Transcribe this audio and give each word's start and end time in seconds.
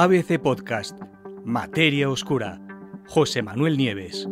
ABC 0.00 0.38
Podcast, 0.40 0.96
Materia 1.44 2.08
Oscura, 2.08 2.60
José 3.08 3.42
Manuel 3.42 3.76
Nieves. 3.76 4.28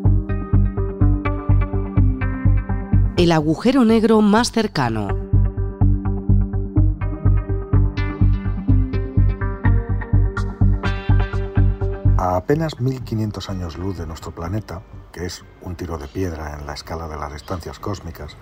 El 3.16 3.32
agujero 3.32 3.84
negro 3.84 4.20
más 4.20 4.52
cercano. 4.52 5.08
A 12.16 12.36
apenas 12.36 12.80
1500 12.80 13.50
años 13.50 13.76
luz 13.76 13.98
de 13.98 14.06
nuestro 14.06 14.32
planeta, 14.32 14.82
que 15.10 15.26
es 15.26 15.44
un 15.62 15.74
tiro 15.74 15.98
de 15.98 16.06
piedra 16.06 16.56
en 16.60 16.66
la 16.68 16.74
escala 16.74 17.08
de 17.08 17.16
las 17.16 17.32
distancias 17.32 17.80
cósmicas, 17.80 18.36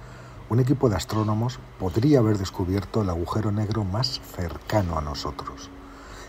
un 0.50 0.60
equipo 0.60 0.90
de 0.90 0.96
astrónomos 0.96 1.58
podría 1.78 2.18
haber 2.18 2.36
descubierto 2.36 3.00
el 3.00 3.08
agujero 3.08 3.50
negro 3.50 3.82
más 3.82 4.20
cercano 4.36 4.98
a 4.98 5.00
nosotros. 5.00 5.70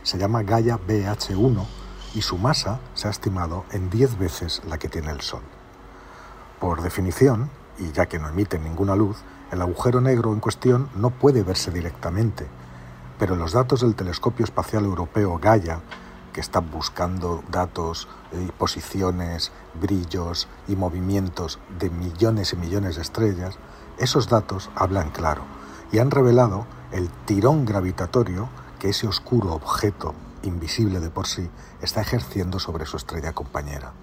Se 0.06 0.20
llama 0.20 0.44
Gaia 0.44 0.78
BH1 0.78 1.66
y 2.14 2.22
su 2.22 2.38
masa 2.38 2.80
se 2.94 3.08
ha 3.08 3.10
estimado 3.10 3.66
en 3.72 3.90
10 3.90 4.20
veces 4.20 4.62
la 4.68 4.78
que 4.78 4.88
tiene 4.88 5.10
el 5.10 5.22
Sol. 5.22 5.42
Por 6.60 6.84
definición, 6.84 7.50
y 7.80 7.92
ya 7.92 8.06
que 8.06 8.20
no 8.20 8.30
emite 8.30 8.60
ninguna 8.60 8.96
luz, 8.96 9.18
el 9.52 9.64
agujero 9.64 10.02
negro 10.02 10.32
en 10.32 10.42
cuestión 10.42 10.90
no 10.96 11.10
puede 11.10 11.42
verse 11.42 11.72
directamente, 11.72 12.46
pero 13.18 13.36
los 13.36 13.54
datos 13.54 13.82
del 13.82 13.96
telescopio 13.96 14.44
espacial 14.46 14.86
europeo 14.86 15.40
Gaia, 15.40 15.80
que 16.34 16.42
está 16.42 16.60
buscando 16.60 17.44
datos 17.50 18.08
y 18.32 18.52
posiciones, 18.52 19.52
brillos 19.74 20.48
y 20.68 20.76
movimientos 20.76 21.58
de 21.80 21.90
millones 21.90 22.54
y 22.54 22.58
millones 22.58 22.98
de 22.98 23.02
estrellas, 23.02 23.58
esos 23.98 24.30
datos 24.30 24.70
hablan 24.76 25.10
claro 25.10 25.42
y 25.92 25.98
han 25.98 26.12
revelado 26.12 26.68
el 26.92 27.10
tirón 27.26 27.66
gravitatorio 27.66 28.50
que 28.76 28.90
ese 28.90 29.08
oscuro 29.08 29.54
objeto 29.54 30.14
invisible 30.44 31.00
de 31.00 31.10
por 31.10 31.28
sí 31.28 31.50
está 31.82 32.02
ejerciendo 32.02 32.60
sobre 32.60 32.86
su 32.86 32.98
estrella 32.98 33.34
compañera, 33.34 33.94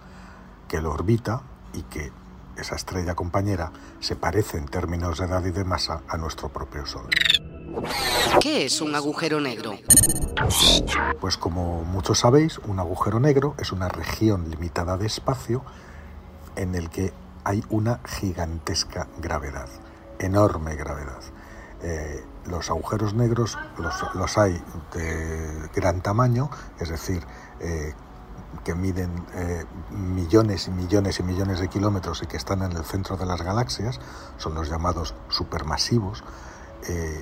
que 0.68 0.80
lo 0.80 0.92
orbita 0.92 1.42
y 1.72 1.82
que 1.82 2.12
esa 2.56 2.74
estrella 2.74 3.14
compañera 3.14 3.72
se 4.00 4.16
parece 4.16 4.58
en 4.58 4.66
términos 4.66 5.18
de 5.18 5.26
edad 5.26 5.44
y 5.44 5.50
de 5.50 5.64
masa 5.64 6.02
a 6.08 6.16
nuestro 6.16 6.48
propio 6.50 6.84
Sol. 6.86 7.08
¿Qué 8.40 8.66
es 8.66 8.80
un 8.80 8.94
agujero 8.94 9.40
negro? 9.40 9.72
Pues 11.20 11.36
como 11.36 11.84
muchos 11.84 12.18
sabéis, 12.18 12.58
un 12.58 12.78
agujero 12.78 13.20
negro 13.20 13.54
es 13.58 13.72
una 13.72 13.88
región 13.88 14.50
limitada 14.50 14.96
de 14.96 15.06
espacio 15.06 15.64
en 16.56 16.74
el 16.74 16.90
que 16.90 17.12
hay 17.44 17.64
una 17.70 18.00
gigantesca 18.04 19.08
gravedad, 19.18 19.68
enorme 20.18 20.76
gravedad. 20.76 21.22
Eh, 21.82 22.22
los 22.48 22.70
agujeros 22.70 23.14
negros 23.14 23.58
los, 23.78 24.38
hay 24.38 24.62
de 24.92 25.70
gran 25.74 26.00
tamaño, 26.00 26.50
es 26.78 26.88
decir, 26.88 27.24
eh, 27.60 27.94
que 28.64 28.74
miden 28.74 29.10
eh, 29.34 29.64
millones 29.90 30.68
y 30.68 30.70
millones 30.70 31.20
y 31.20 31.22
millones 31.22 31.60
de 31.60 31.68
kilómetros 31.68 32.22
y 32.22 32.26
que 32.26 32.36
están 32.36 32.62
en 32.62 32.72
el 32.72 32.84
centro 32.84 33.16
de 33.16 33.26
las 33.26 33.42
galaxias, 33.42 34.00
son 34.38 34.54
los 34.54 34.68
llamados 34.68 35.14
supermasivos, 35.28 36.22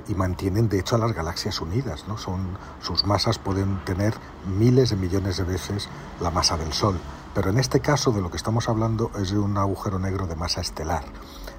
y 0.08 0.14
mantienen 0.14 0.70
de 0.70 0.78
hecho 0.78 0.96
a 0.96 0.98
las 0.98 1.12
galaxias 1.12 1.60
unidas. 1.60 2.08
¿no? 2.08 2.16
Son, 2.16 2.56
sus 2.80 3.04
masas 3.04 3.38
pueden 3.38 3.84
tener 3.84 4.14
miles 4.46 4.88
de 4.88 4.96
millones 4.96 5.36
de 5.36 5.44
veces 5.44 5.90
la 6.18 6.30
masa 6.30 6.56
del 6.56 6.72
Sol. 6.72 6.98
Pero 7.34 7.50
en 7.50 7.58
este 7.58 7.80
caso 7.80 8.10
de 8.10 8.20
lo 8.20 8.30
que 8.30 8.36
estamos 8.36 8.68
hablando 8.68 9.10
es 9.16 9.30
de 9.30 9.38
un 9.38 9.56
agujero 9.56 9.98
negro 9.98 10.26
de 10.26 10.34
masa 10.34 10.60
estelar. 10.60 11.04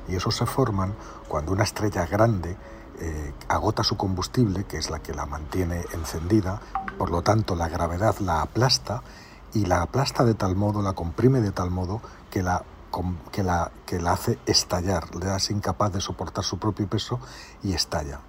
Y 0.08 0.16
esos 0.16 0.36
se 0.36 0.46
forman 0.46 0.94
cuando 1.28 1.54
una 1.54 1.64
estrella 1.64 2.06
grande 2.06 2.58
eh, 3.02 3.34
agota 3.48 3.84
su 3.84 3.98
combustible, 3.98 4.66
que 4.66 4.78
es 4.78 4.92
la 4.92 5.00
que 5.00 5.14
la 5.14 5.26
mantiene 5.26 5.84
encendida, 5.94 6.62
por 7.00 7.10
lo 7.10 7.24
tanto 7.24 7.56
la 7.56 7.68
gravedad 7.68 8.16
la 8.20 8.42
aplasta 8.42 9.02
y 9.54 9.66
la 9.66 9.82
aplasta 9.82 10.24
de 10.24 10.36
tal 10.36 10.56
modo, 10.56 10.84
la 10.84 10.94
comprime 10.94 11.42
de 11.42 11.52
tal 11.52 11.72
modo 11.72 12.00
que 12.30 12.44
la, 12.44 12.64
que 13.32 13.44
la, 13.44 13.72
que 13.88 14.00
la 14.00 14.14
hace 14.14 14.38
estallar, 14.46 15.16
le 15.16 15.32
hace 15.32 15.52
incapaz 15.52 15.92
de 15.94 16.00
soportar 16.00 16.44
su 16.44 16.60
propio 16.60 16.88
peso 16.88 17.20
y 17.64 17.74
estalla. 17.74 18.20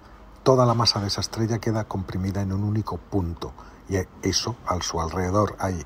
Toda 0.41 0.65
la 0.65 0.73
masa 0.73 0.99
de 0.99 1.07
esa 1.07 1.21
estrella 1.21 1.59
queda 1.59 1.83
comprimida 1.83 2.41
en 2.41 2.51
un 2.51 2.63
único 2.63 2.97
punto 2.97 3.53
y 3.87 3.97
eso, 4.27 4.55
a 4.65 4.81
su 4.81 4.99
alrededor 4.99 5.55
hay 5.59 5.85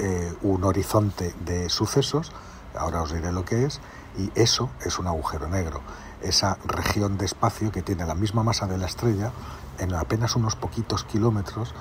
eh, 0.00 0.34
un 0.42 0.64
horizonte 0.64 1.34
de 1.44 1.70
sucesos, 1.70 2.30
ahora 2.76 3.02
os 3.02 3.12
diré 3.12 3.32
lo 3.32 3.44
que 3.44 3.64
es, 3.64 3.80
y 4.18 4.30
eso 4.34 4.70
es 4.84 4.98
un 4.98 5.06
agujero 5.06 5.48
negro, 5.48 5.80
esa 6.22 6.58
región 6.64 7.18
de 7.18 7.26
espacio 7.26 7.72
que 7.72 7.82
tiene 7.82 8.06
la 8.06 8.14
misma 8.14 8.42
masa 8.42 8.66
de 8.66 8.78
la 8.78 8.86
estrella 8.86 9.32
en 9.78 9.94
apenas 9.94 10.36
unos 10.36 10.56
poquitos 10.56 11.04
kilómetros 11.04 11.74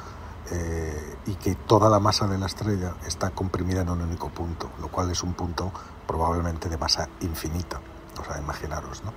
eh, 0.52 1.18
y 1.26 1.36
que 1.36 1.56
toda 1.56 1.90
la 1.90 2.00
masa 2.00 2.28
de 2.28 2.38
la 2.38 2.48
estrella 2.48 2.96
está 3.08 3.30
comprimida 3.30 3.82
en 3.82 3.90
un 3.90 4.02
único 4.02 4.30
punto, 4.30 4.70
lo 4.82 4.90
cual 4.90 5.10
es 5.12 5.24
un 5.24 5.34
punto 5.34 5.72
probablemente 6.06 6.70
de 6.70 6.78
masa 6.78 7.08
infinita, 7.22 7.80
o 8.20 8.26
sea, 8.26 8.40
imaginaros, 8.40 9.04
¿no? 9.04 9.14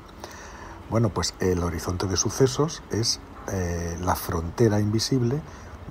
Bueno, 0.89 1.09
pues 1.09 1.35
el 1.41 1.65
horizonte 1.65 2.07
de 2.07 2.17
sucesos 2.17 2.83
es 2.91 3.21
eh, 3.53 3.99
la 4.01 4.15
frontera 4.15 4.79
invisible 4.79 5.43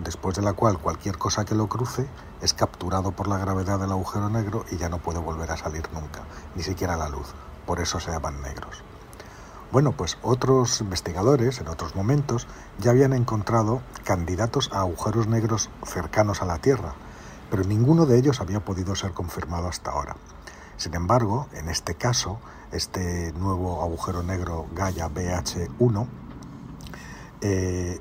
después 0.03 0.35
de 0.35 0.41
la 0.41 0.53
cual 0.53 0.77
cualquier 0.77 1.17
cosa 1.17 1.43
que 1.43 1.53
lo 1.53 1.67
cruce 1.67 2.07
es 2.41 2.53
capturado 2.53 3.11
por 3.11 3.27
la 3.27 3.37
gravedad 3.37 3.77
del 3.79 3.91
agujero 3.91 4.29
negro 4.29 4.65
y 4.71 4.77
ya 4.77 4.87
no 4.87 4.99
puede 4.99 5.19
volver 5.19 5.51
a 5.51 5.57
salir 5.57 5.83
nunca, 5.93 6.23
ni 6.55 6.63
siquiera 6.63 6.95
la 6.95 7.09
luz. 7.09 7.33
Por 7.65 7.81
eso 7.81 7.99
se 7.99 8.11
llaman 8.11 8.41
negros. 8.41 8.83
Bueno, 9.71 9.91
pues 9.91 10.17
otros 10.21 10.79
investigadores 10.81 11.59
en 11.59 11.67
otros 11.67 11.95
momentos 11.95 12.47
ya 12.79 12.91
habían 12.91 13.13
encontrado 13.13 13.81
candidatos 14.03 14.69
a 14.71 14.79
agujeros 14.79 15.27
negros 15.27 15.69
cercanos 15.83 16.41
a 16.41 16.45
la 16.45 16.59
Tierra, 16.59 16.93
pero 17.49 17.63
ninguno 17.63 18.05
de 18.05 18.17
ellos 18.17 18.41
había 18.41 18.63
podido 18.63 18.95
ser 18.95 19.11
confirmado 19.11 19.67
hasta 19.67 19.91
ahora. 19.91 20.15
Sin 20.77 20.93
embargo, 20.93 21.47
en 21.53 21.69
este 21.69 21.95
caso, 21.95 22.39
este 22.71 23.31
nuevo 23.33 23.81
agujero 23.81 24.23
negro 24.23 24.67
Gaia 24.73 25.09
BH1 25.09 26.07
eh, 27.41 27.99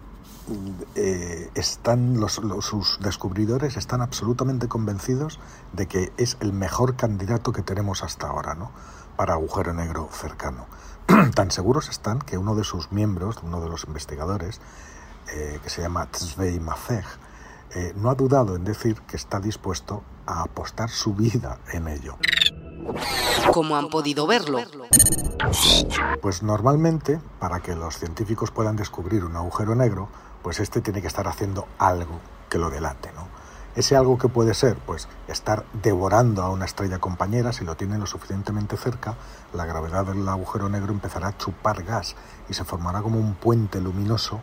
eh, 0.94 1.50
están 1.54 2.20
sus 2.28 2.98
descubridores 3.00 3.78
están 3.78 4.02
absolutamente 4.02 4.68
convencidos 4.68 5.40
de 5.72 5.86
que 5.86 6.12
es 6.18 6.36
el 6.40 6.52
mejor 6.52 6.96
candidato 6.96 7.52
que 7.52 7.62
tenemos 7.62 8.02
hasta 8.02 8.26
ahora 8.26 8.54
¿no? 8.54 8.70
Para 9.16 9.34
agujero 9.34 9.72
negro 9.72 10.08
cercano. 10.12 10.66
Tan 11.34 11.50
seguros 11.50 11.88
están 11.88 12.18
que 12.20 12.38
uno 12.38 12.54
de 12.54 12.64
sus 12.64 12.92
miembros, 12.92 13.36
uno 13.42 13.60
de 13.60 13.68
los 13.68 13.84
investigadores, 13.84 14.60
eh, 15.32 15.58
que 15.62 15.70
se 15.70 15.82
llama 15.82 16.06
Tzvei 16.10 16.60
Mafej, 16.60 17.04
eh, 17.74 17.92
no 17.96 18.10
ha 18.10 18.14
dudado 18.14 18.56
en 18.56 18.64
decir 18.64 19.00
que 19.02 19.16
está 19.16 19.40
dispuesto 19.40 20.02
a 20.26 20.42
apostar 20.42 20.90
su 20.90 21.14
vida 21.14 21.58
en 21.72 21.88
ello. 21.88 22.16
¿Cómo 23.52 23.76
han 23.76 23.88
podido 23.88 24.26
verlo? 24.26 24.58
Pues 26.20 26.42
normalmente, 26.42 27.20
para 27.38 27.60
que 27.60 27.74
los 27.74 27.98
científicos 27.98 28.50
puedan 28.50 28.76
descubrir 28.76 29.24
un 29.24 29.36
agujero 29.36 29.74
negro, 29.74 30.08
pues 30.42 30.60
este 30.60 30.80
tiene 30.80 31.00
que 31.00 31.08
estar 31.08 31.26
haciendo 31.26 31.66
algo 31.78 32.20
que 32.48 32.58
lo 32.58 32.70
delate, 32.70 33.10
¿no? 33.12 33.43
Ese 33.76 33.96
algo 33.96 34.18
que 34.18 34.28
puede 34.28 34.54
ser, 34.54 34.76
pues, 34.76 35.08
estar 35.26 35.64
devorando 35.72 36.42
a 36.42 36.50
una 36.50 36.64
estrella 36.64 36.98
compañera, 36.98 37.52
si 37.52 37.64
lo 37.64 37.76
tiene 37.76 37.98
lo 37.98 38.06
suficientemente 38.06 38.76
cerca, 38.76 39.16
la 39.52 39.66
gravedad 39.66 40.06
del 40.06 40.28
agujero 40.28 40.68
negro 40.68 40.92
empezará 40.92 41.28
a 41.28 41.36
chupar 41.36 41.82
gas 41.82 42.14
y 42.48 42.54
se 42.54 42.64
formará 42.64 43.02
como 43.02 43.18
un 43.18 43.34
puente 43.34 43.80
luminoso 43.80 44.40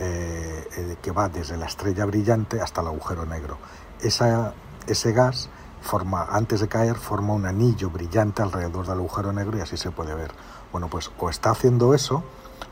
eh, 0.00 0.66
eh, 0.76 0.96
que 1.00 1.12
va 1.12 1.28
desde 1.28 1.56
la 1.56 1.66
estrella 1.66 2.04
brillante 2.04 2.60
hasta 2.60 2.80
el 2.80 2.88
agujero 2.88 3.26
negro. 3.26 3.58
Esa, 4.00 4.54
ese 4.88 5.12
gas 5.12 5.48
forma, 5.80 6.26
antes 6.30 6.60
de 6.60 6.66
caer, 6.66 6.96
forma 6.96 7.32
un 7.32 7.46
anillo 7.46 7.90
brillante 7.90 8.42
alrededor 8.42 8.86
del 8.86 8.98
agujero 8.98 9.32
negro 9.32 9.56
y 9.56 9.60
así 9.60 9.76
se 9.76 9.92
puede 9.92 10.14
ver. 10.14 10.32
Bueno, 10.72 10.88
pues 10.88 11.12
o 11.16 11.30
está 11.30 11.50
haciendo 11.50 11.94
eso, 11.94 12.24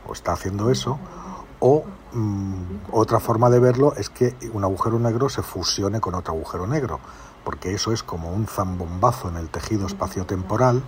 o 0.05 0.11
está 0.11 0.33
haciendo 0.33 0.69
eso, 0.69 0.99
o 1.61 1.85
mm, 2.13 2.91
otra 2.91 3.19
forma 3.19 3.49
de 3.49 3.59
verlo 3.59 3.93
es 3.95 4.09
que 4.09 4.35
un 4.53 4.63
agujero 4.63 4.99
negro 4.99 5.29
se 5.29 5.41
fusione 5.41 5.99
con 5.99 6.15
otro 6.15 6.33
agujero 6.33 6.67
negro, 6.67 6.99
porque 7.43 7.73
eso 7.73 7.91
es 7.91 8.03
como 8.03 8.31
un 8.31 8.47
zambombazo 8.47 9.29
en 9.29 9.37
el 9.37 9.49
tejido 9.49 9.87
espaciotemporal 9.87 10.83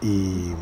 y, 0.00 0.52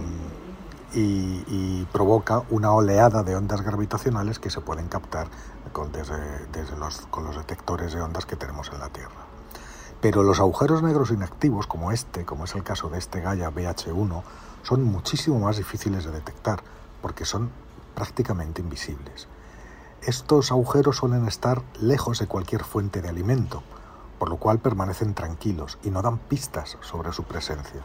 y, 0.94 1.86
provoca 1.92 2.42
una 2.50 2.72
oleada 2.72 3.22
de 3.22 3.36
ondas 3.36 3.62
gravitacionales 3.62 4.38
que 4.38 4.50
se 4.50 4.60
pueden 4.60 4.88
captar 4.88 5.28
con, 5.72 5.92
desde, 5.92 6.76
los, 6.78 7.06
con 7.06 7.24
los 7.24 7.36
detectores 7.36 7.92
de 7.92 8.00
ondas 8.00 8.26
que 8.26 8.36
tenemos 8.36 8.70
en 8.72 8.80
la 8.80 8.88
Tierra. 8.88 9.26
Pero 10.00 10.22
los 10.22 10.40
agujeros 10.40 10.82
negros 10.82 11.10
inactivos, 11.10 11.66
como 11.66 11.90
este, 11.90 12.24
como 12.24 12.44
es 12.44 12.54
el 12.54 12.62
caso 12.62 12.88
de 12.88 12.98
este 12.98 13.20
Gaia 13.20 13.50
BH1, 13.50 14.22
son 14.62 14.82
muchísimo 14.84 15.38
más 15.38 15.56
difíciles 15.56 16.04
de 16.04 16.12
detectar 16.12 16.62
porque 17.00 17.24
son 17.24 17.50
prácticamente 17.94 18.60
invisibles. 18.60 19.28
Estos 20.02 20.52
agujeros 20.52 20.98
suelen 20.98 21.26
estar 21.26 21.62
lejos 21.80 22.18
de 22.18 22.26
cualquier 22.26 22.64
fuente 22.64 23.02
de 23.02 23.08
alimento, 23.08 23.62
por 24.18 24.28
lo 24.28 24.36
cual 24.36 24.58
permanecen 24.58 25.14
tranquilos 25.14 25.78
y 25.82 25.90
no 25.90 26.02
dan 26.02 26.18
pistas 26.18 26.78
sobre 26.80 27.12
su 27.12 27.24
presencia. 27.24 27.80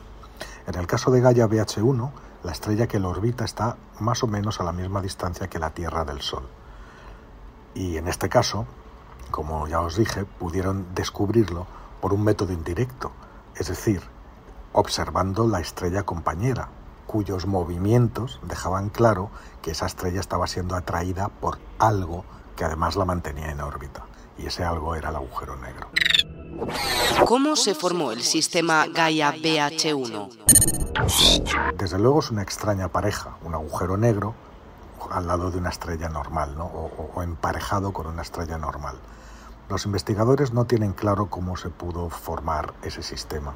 En 0.68 0.76
el 0.76 0.88
caso 0.88 1.12
de 1.12 1.22
Gaia 1.22 1.48
BH1, 1.48 2.12
la 2.44 2.52
estrella 2.52 2.88
que 2.88 3.00
lo 3.00 3.10
orbita 3.10 3.46
está 3.46 3.78
más 4.00 4.24
o 4.24 4.28
menos 4.28 4.60
a 4.60 4.64
la 4.64 4.72
misma 4.72 5.02
distancia 5.02 5.48
que 5.48 5.60
la 5.60 5.72
Tierra 5.72 6.06
del 6.06 6.22
Sol. 6.22 6.48
Y 7.74 7.98
en 7.98 8.08
este 8.08 8.30
caso, 8.30 8.66
como 9.32 9.68
ya 9.68 9.82
os 9.82 9.96
dije, 9.96 10.26
pudieron 10.26 10.94
descubrirlo 10.94 11.66
por 12.02 12.14
un 12.14 12.24
método 12.24 12.54
indirecto, 12.54 13.12
es 13.56 13.68
decir, 13.68 14.02
observando 14.74 15.48
la 15.48 15.60
estrella 15.60 16.04
compañera, 16.04 16.70
cuyos 17.12 17.46
movimientos 17.46 18.40
dejaban 18.44 18.88
claro 18.88 19.30
que 19.62 19.72
esa 19.72 19.86
estrella 19.86 20.22
estaba 20.22 20.48
siendo 20.48 20.78
atraída 20.78 21.28
por 21.28 21.60
algo 21.78 22.24
que 22.56 22.64
además 22.64 22.96
la 22.96 23.04
mantenía 23.04 23.52
en 23.52 23.60
órbita, 23.60 24.06
y 24.38 24.46
ese 24.46 24.64
algo 24.64 24.96
era 24.96 25.10
el 25.10 25.18
agujero 25.18 25.58
negro. 25.58 25.90
¿Cómo 27.26 27.58
se 27.58 27.76
formó 27.76 28.14
el 28.14 28.22
sistema 28.22 28.86
Gaia 28.88 29.34
BH1? 29.34 30.30
Desde 31.78 32.00
luego 32.00 32.22
es 32.22 32.32
una 32.32 32.44
extraña 32.44 32.88
pareja, 32.88 33.36
un 33.44 33.56
agujero 33.56 33.98
negro 33.98 34.34
al 35.12 35.28
lado 35.28 35.52
de 35.52 35.58
una 35.58 35.70
estrella 35.70 36.08
normal, 36.08 36.56
¿no? 36.58 36.64
o, 36.66 37.12
o 37.14 37.24
emparejado 37.24 37.92
con 37.92 38.08
una 38.08 38.22
estrella 38.22 38.58
normal. 38.58 38.96
Los 39.68 39.86
investigadores 39.86 40.54
no 40.54 40.64
tienen 40.64 40.94
claro 40.94 41.26
cómo 41.26 41.58
se 41.58 41.70
pudo 41.70 42.10
formar 42.10 42.74
ese 42.84 43.04
sistema, 43.04 43.54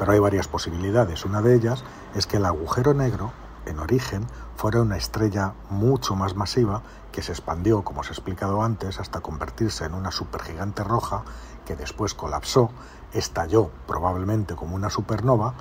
pero 0.00 0.12
hay 0.12 0.18
varias 0.18 0.48
posibilidades. 0.48 1.26
Una 1.26 1.42
de 1.42 1.54
ellas 1.54 1.84
es 2.14 2.26
que 2.26 2.38
el 2.38 2.46
agujero 2.46 2.94
negro, 2.94 3.32
en 3.66 3.78
origen, 3.78 4.26
fuera 4.56 4.80
una 4.80 4.96
estrella 4.96 5.52
mucho 5.68 6.16
más 6.16 6.34
masiva 6.34 6.80
que 7.12 7.20
se 7.20 7.32
expandió, 7.32 7.82
como 7.82 8.00
os 8.00 8.08
he 8.08 8.12
explicado 8.12 8.62
antes, 8.62 8.98
hasta 8.98 9.20
convertirse 9.20 9.84
en 9.84 9.92
una 9.92 10.10
supergigante 10.10 10.84
roja 10.84 11.24
que 11.66 11.76
después 11.76 12.14
colapsó, 12.14 12.70
estalló 13.12 13.70
probablemente 13.86 14.54
como 14.54 14.74
una 14.74 14.88
supernova, 14.88 15.52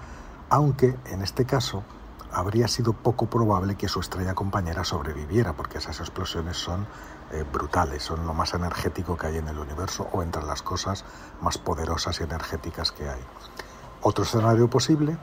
aunque 0.49 0.97
en 1.07 1.21
este 1.21 1.43
caso 1.43 1.83
habría 2.31 2.69
sido 2.69 2.93
poco 2.93 3.25
probable 3.25 3.75
que 3.75 3.89
su 3.89 3.99
estrella 3.99 4.35
compañera 4.35 4.85
sobreviviera, 4.85 5.51
porque 5.51 5.79
esas 5.79 5.99
explosiones 5.99 6.55
son 6.55 6.87
eh, 7.33 7.43
brutales, 7.51 8.03
son 8.03 8.25
lo 8.25 8.33
más 8.33 8.53
energético 8.53 9.17
que 9.17 9.27
hay 9.27 9.37
en 9.39 9.49
el 9.49 9.59
universo 9.59 10.07
o 10.13 10.23
entre 10.23 10.43
las 10.43 10.61
cosas 10.61 11.03
más 11.41 11.57
poderosas 11.57 12.21
y 12.21 12.23
energéticas 12.23 12.93
que 12.93 13.09
hay. 13.09 13.21
Otro 14.01 14.23
escenario 14.23 14.69
posible 14.69 15.17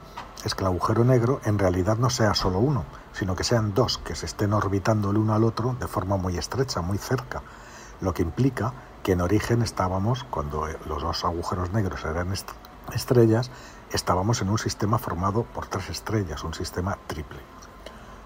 es 0.45 0.53
que 0.53 0.61
el 0.61 0.67
agujero 0.67 1.03
negro 1.03 1.41
en 1.45 1.57
realidad 1.57 1.97
no 1.97 2.11
sea 2.11 2.35
solo 2.35 2.59
uno, 2.59 2.85
sino 3.11 3.35
que 3.35 3.43
sean 3.43 3.73
dos 3.73 3.97
que 3.97 4.13
se 4.13 4.27
estén 4.27 4.53
orbitando 4.53 5.09
el 5.09 5.17
uno 5.17 5.33
al 5.33 5.43
otro 5.43 5.75
de 5.79 5.87
forma 5.87 6.15
muy 6.17 6.37
estrecha, 6.37 6.81
muy 6.81 6.99
cerca, 6.99 7.41
lo 8.01 8.13
que 8.13 8.21
implica 8.21 8.73
que 9.01 9.13
en 9.13 9.21
origen 9.21 9.63
estábamos, 9.63 10.25
cuando 10.25 10.67
eh, 10.67 10.77
los 10.85 11.01
dos 11.01 11.25
agujeros 11.25 11.71
negros 11.71 12.05
eran 12.05 12.31
estrellas, 12.93 13.49
estábamos 13.91 14.43
en 14.43 14.49
un 14.49 14.59
sistema 14.59 14.99
formado 14.99 15.41
por 15.41 15.65
tres 15.65 15.89
estrellas, 15.89 16.43
un 16.43 16.53
sistema 16.53 16.99
triple. 17.07 17.39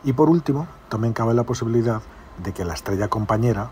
Y 0.03 0.11
por 0.11 0.29
último, 0.29 0.67
también 0.89 1.13
cabe 1.13 1.33
la 1.33 1.43
posibilidad 1.43 2.01
de 2.43 2.51
que 2.51 2.65
la 2.65 2.73
estrella 2.73 3.07
compañera 3.07 3.69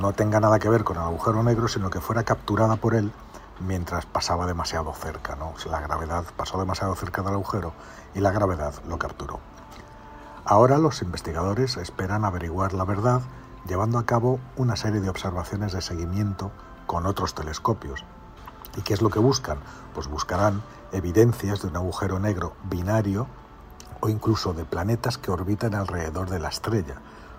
no 0.00 0.12
tenga 0.14 0.40
nada 0.40 0.58
que 0.58 0.68
ver 0.68 0.82
con 0.82 0.96
el 0.96 1.02
agujero 1.02 1.44
negro, 1.44 1.68
sino 1.68 1.90
que 1.90 2.00
fuera 2.00 2.24
capturada 2.24 2.74
por 2.74 2.96
él 2.96 3.12
mientras 3.62 4.06
pasaba 4.06 4.46
demasiado 4.46 4.92
cerca. 4.94 5.36
¿no? 5.36 5.54
La 5.70 5.80
gravedad 5.80 6.24
pasó 6.36 6.58
demasiado 6.58 6.94
cerca 6.94 7.22
del 7.22 7.34
agujero 7.34 7.72
y 8.14 8.20
la 8.20 8.30
gravedad 8.30 8.74
lo 8.88 8.98
capturó. 8.98 9.40
Ahora 10.44 10.78
los 10.78 11.02
investigadores 11.02 11.76
esperan 11.76 12.24
averiguar 12.24 12.72
la 12.72 12.84
verdad 12.84 13.22
llevando 13.66 13.98
a 13.98 14.06
cabo 14.06 14.40
una 14.56 14.76
serie 14.76 15.00
de 15.00 15.08
observaciones 15.08 15.72
de 15.72 15.80
seguimiento 15.80 16.50
con 16.86 17.06
otros 17.06 17.34
telescopios. 17.34 18.04
¿Y 18.76 18.82
qué 18.82 18.94
es 18.94 19.02
lo 19.02 19.10
que 19.10 19.18
buscan? 19.18 19.58
Pues 19.94 20.08
buscarán 20.08 20.62
evidencias 20.92 21.62
de 21.62 21.68
un 21.68 21.76
agujero 21.76 22.18
negro 22.18 22.54
binario 22.64 23.26
o 24.00 24.08
incluso 24.08 24.52
de 24.52 24.64
planetas 24.64 25.16
que 25.16 25.30
orbitan 25.30 25.74
alrededor 25.74 26.28
de 26.28 26.40
la 26.40 26.48
estrella, 26.48 26.96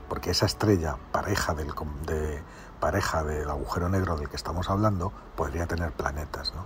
porque 0.08 0.32
esa 0.32 0.46
estrella, 0.46 0.96
pareja 1.12 1.54
del, 1.54 1.74
de, 2.06 2.42
pareja 2.84 3.24
del 3.24 3.50
agujero 3.50 3.88
negro 3.88 4.18
del 4.18 4.28
que 4.28 4.36
estamos 4.36 4.70
hablando, 4.70 5.14
podría 5.38 5.66
tener 5.68 5.94
planetas. 5.94 6.54
¿no? 6.54 6.66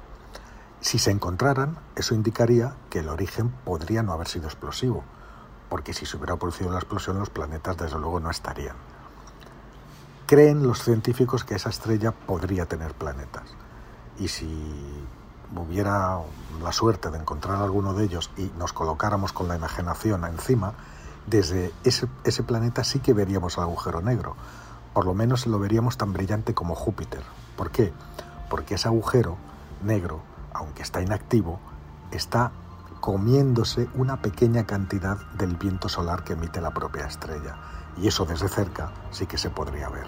Si 0.81 0.97
se 0.97 1.11
encontraran, 1.11 1.77
eso 1.95 2.15
indicaría 2.15 2.73
que 2.89 3.01
el 3.01 3.09
origen 3.09 3.51
podría 3.51 4.01
no 4.01 4.13
haber 4.13 4.27
sido 4.27 4.47
explosivo, 4.47 5.03
porque 5.69 5.93
si 5.93 6.07
se 6.07 6.17
hubiera 6.17 6.35
producido 6.35 6.71
la 6.71 6.79
explosión 6.79 7.19
los 7.19 7.29
planetas 7.29 7.77
desde 7.77 7.99
luego 7.99 8.19
no 8.19 8.31
estarían. 8.31 8.75
Creen 10.25 10.65
los 10.65 10.81
científicos 10.81 11.43
que 11.43 11.53
esa 11.53 11.69
estrella 11.69 12.11
podría 12.11 12.65
tener 12.65 12.95
planetas. 12.95 13.53
Y 14.17 14.29
si 14.29 15.05
hubiera 15.55 16.17
la 16.63 16.71
suerte 16.71 17.11
de 17.11 17.19
encontrar 17.19 17.61
alguno 17.61 17.93
de 17.93 18.05
ellos 18.05 18.31
y 18.37 18.51
nos 18.57 18.73
colocáramos 18.73 19.33
con 19.33 19.47
la 19.47 19.55
imaginación 19.55 20.25
encima, 20.25 20.73
desde 21.27 21.71
ese, 21.83 22.07
ese 22.23 22.41
planeta 22.41 22.83
sí 22.83 23.01
que 23.01 23.13
veríamos 23.13 23.55
el 23.57 23.65
agujero 23.65 24.01
negro. 24.01 24.35
Por 24.97 25.05
lo 25.05 25.13
menos 25.13 25.45
lo 25.45 25.59
veríamos 25.59 25.95
tan 25.95 26.11
brillante 26.11 26.55
como 26.55 26.73
Júpiter. 26.73 27.21
¿Por 27.55 27.69
qué? 27.69 27.93
Porque 28.49 28.73
ese 28.73 28.87
agujero 28.87 29.37
negro, 29.83 30.21
aunque 30.53 30.81
está 30.81 31.03
inactivo, 31.03 31.59
está 32.09 32.51
comiéndose 32.99 33.87
una 33.93 34.23
pequeña 34.23 34.65
cantidad 34.65 35.17
del 35.37 35.55
viento 35.55 35.87
solar 35.87 36.23
que 36.23 36.33
emite 36.33 36.61
la 36.61 36.71
propia 36.71 37.05
estrella. 37.05 37.57
Y 38.01 38.07
eso 38.07 38.25
desde 38.25 38.47
cerca 38.47 38.89
sí 39.11 39.27
que 39.27 39.37
se 39.37 39.51
podría 39.51 39.87
ver. 39.89 40.07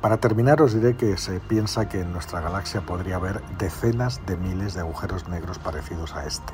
Para 0.00 0.18
terminar 0.18 0.62
os 0.62 0.72
diré 0.72 0.96
que 0.96 1.16
se 1.16 1.40
piensa 1.40 1.88
que 1.88 2.02
en 2.02 2.12
nuestra 2.12 2.40
galaxia 2.40 2.86
podría 2.86 3.16
haber 3.16 3.42
decenas 3.58 4.24
de 4.26 4.36
miles 4.36 4.74
de 4.74 4.80
agujeros 4.82 5.26
negros 5.26 5.58
parecidos 5.58 6.14
a 6.14 6.24
este, 6.24 6.52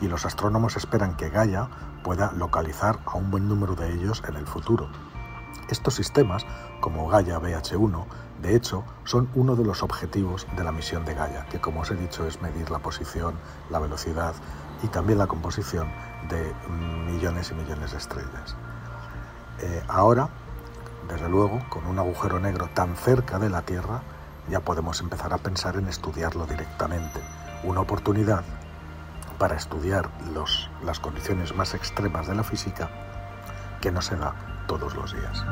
y 0.00 0.06
los 0.06 0.24
astrónomos 0.24 0.76
esperan 0.76 1.16
que 1.16 1.30
Gaia 1.30 1.68
pueda 2.04 2.30
localizar 2.30 3.00
a 3.06 3.16
un 3.16 3.32
buen 3.32 3.48
número 3.48 3.74
de 3.74 3.92
ellos 3.92 4.22
en 4.28 4.36
el 4.36 4.46
futuro. 4.46 4.88
Estos 5.68 5.94
sistemas, 5.94 6.44
como 6.80 7.08
Gaia 7.08 7.40
BH1, 7.40 8.04
de 8.42 8.56
hecho, 8.56 8.84
son 9.04 9.28
uno 9.34 9.56
de 9.56 9.64
los 9.64 9.82
objetivos 9.82 10.46
de 10.56 10.64
la 10.64 10.72
misión 10.72 11.04
de 11.04 11.14
Gaia, 11.14 11.46
que 11.46 11.60
como 11.60 11.80
os 11.80 11.90
he 11.90 11.96
dicho 11.96 12.26
es 12.26 12.42
medir 12.42 12.70
la 12.70 12.80
posición, 12.80 13.34
la 13.70 13.78
velocidad 13.78 14.34
y 14.82 14.88
también 14.88 15.18
la 15.18 15.26
composición 15.26 15.88
de 16.28 16.52
millones 17.10 17.50
y 17.50 17.54
millones 17.54 17.92
de 17.92 17.98
estrellas. 17.98 18.56
Eh, 19.60 19.82
ahora 19.88 20.28
desde 21.08 21.28
luego, 21.28 21.60
con 21.68 21.86
un 21.86 21.98
agujero 21.98 22.40
negro 22.40 22.68
tan 22.72 22.96
cerca 22.96 23.38
de 23.38 23.50
la 23.50 23.62
Tierra, 23.62 24.00
ya 24.48 24.60
podemos 24.60 25.00
empezar 25.00 25.34
a 25.34 25.38
pensar 25.38 25.76
en 25.76 25.86
estudiarlo 25.86 26.46
directamente. 26.46 27.20
Una 27.62 27.80
oportunidad 27.80 28.42
para 29.38 29.56
estudiar 29.56 30.10
las 30.82 31.00
condiciones 31.00 31.54
más 31.54 31.74
extremas 31.74 32.26
de 32.26 32.34
la 32.34 32.42
física 32.42 32.88
que 33.80 33.90
no 33.90 34.00
se 34.00 34.16
da 34.16 34.53
todos 34.66 34.94
los 34.94 35.12
días. 35.12 35.44